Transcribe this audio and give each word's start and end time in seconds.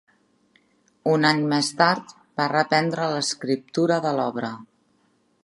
Un 1.11 1.27
any 1.31 1.43
més 1.51 1.69
tard, 1.81 2.15
va 2.41 2.49
reprendre 2.55 3.07
l'escriptura 3.13 4.01
de 4.09 4.17
l'obra. 4.21 4.53